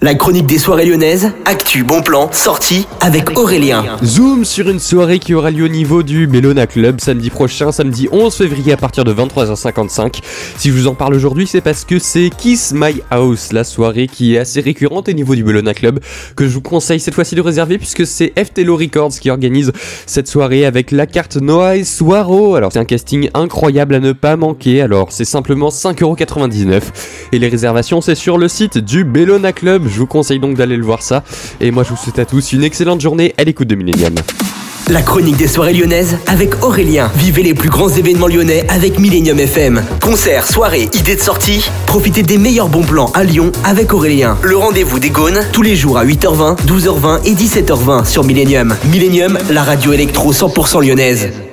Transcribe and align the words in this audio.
La 0.00 0.14
chronique 0.14 0.46
des 0.46 0.58
soirées 0.58 0.86
lyonnaises, 0.86 1.32
actu, 1.44 1.82
bon 1.82 2.02
plan, 2.02 2.30
sortie 2.30 2.86
avec 3.00 3.36
Aurélien. 3.36 3.96
Zoom 4.04 4.44
sur 4.44 4.68
une 4.68 4.78
soirée 4.78 5.18
qui 5.18 5.34
aura 5.34 5.50
lieu 5.50 5.64
au 5.64 5.68
niveau 5.68 6.04
du 6.04 6.28
Bellona 6.28 6.68
Club 6.68 7.00
samedi 7.00 7.30
prochain, 7.30 7.72
samedi 7.72 8.08
11 8.12 8.32
février 8.32 8.72
à 8.72 8.76
partir 8.76 9.02
de 9.02 9.12
23h55. 9.12 10.20
Si 10.56 10.68
je 10.68 10.74
vous 10.74 10.86
en 10.86 10.94
parle 10.94 11.14
aujourd'hui, 11.14 11.48
c'est 11.48 11.60
parce 11.60 11.84
que 11.84 11.98
c'est 11.98 12.30
Kiss 12.30 12.72
My 12.72 13.02
House, 13.10 13.52
la 13.52 13.64
soirée 13.64 14.06
qui 14.06 14.36
est 14.36 14.38
assez 14.38 14.60
récurrente 14.60 15.08
au 15.08 15.12
niveau 15.12 15.34
du 15.34 15.42
Bellona 15.42 15.74
Club, 15.74 15.98
que 16.36 16.46
je 16.46 16.54
vous 16.54 16.62
conseille 16.62 17.00
cette 17.00 17.14
fois-ci 17.14 17.34
de 17.34 17.40
réserver 17.40 17.76
puisque 17.76 18.06
c'est 18.06 18.32
FTLO 18.38 18.76
Records 18.76 19.18
qui 19.20 19.30
organise 19.30 19.72
cette 20.06 20.28
soirée 20.28 20.64
avec 20.64 20.92
la 20.92 21.08
carte 21.08 21.38
Noah 21.38 21.74
et 21.74 21.82
Swaro. 21.82 22.54
Alors 22.54 22.72
c'est 22.72 22.78
un 22.78 22.84
casting 22.84 23.30
incroyable 23.34 23.96
à 23.96 23.98
ne 23.98 24.12
pas 24.12 24.36
manquer, 24.36 24.80
alors 24.80 25.10
c'est 25.10 25.24
simplement 25.24 25.70
5,99€ 25.70 26.82
et 27.32 27.40
les 27.40 27.48
réservations 27.48 28.00
c'est 28.00 28.14
sur 28.14 28.38
le 28.38 28.46
site 28.46 28.78
du 28.78 29.02
Bellona 29.02 29.52
Club. 29.52 29.87
Je 29.88 29.98
vous 29.98 30.06
conseille 30.06 30.38
donc 30.38 30.56
d'aller 30.56 30.76
le 30.76 30.84
voir 30.84 31.02
ça. 31.02 31.22
Et 31.60 31.70
moi, 31.70 31.84
je 31.84 31.90
vous 31.90 31.96
souhaite 31.96 32.18
à 32.18 32.24
tous 32.24 32.52
une 32.52 32.62
excellente 32.62 33.00
journée 33.00 33.34
à 33.38 33.44
l'écoute 33.44 33.68
de 33.68 33.74
Millennium. 33.74 34.14
La 34.90 35.02
chronique 35.02 35.36
des 35.36 35.48
soirées 35.48 35.74
lyonnaises 35.74 36.16
avec 36.26 36.62
Aurélien. 36.64 37.10
Vivez 37.14 37.42
les 37.42 37.52
plus 37.52 37.68
grands 37.68 37.90
événements 37.90 38.26
lyonnais 38.26 38.64
avec 38.70 38.98
Millennium 38.98 39.38
FM. 39.38 39.82
Concerts, 40.00 40.46
soirées, 40.46 40.88
idées 40.94 41.16
de 41.16 41.20
sortie. 41.20 41.68
Profitez 41.86 42.22
des 42.22 42.38
meilleurs 42.38 42.70
bons 42.70 42.84
plans 42.84 43.10
à 43.12 43.22
Lyon 43.22 43.52
avec 43.64 43.92
Aurélien. 43.92 44.38
Le 44.42 44.56
rendez-vous 44.56 44.98
des 44.98 45.10
Gaunes 45.10 45.40
tous 45.52 45.62
les 45.62 45.76
jours 45.76 45.98
à 45.98 46.06
8h20, 46.06 46.64
12h20 46.66 47.24
et 47.26 47.34
17h20 47.34 48.06
sur 48.06 48.24
Millennium. 48.24 48.74
Millennium, 48.90 49.38
la 49.50 49.62
radio 49.62 49.92
électro 49.92 50.32
100% 50.32 50.82
lyonnaise. 50.82 51.47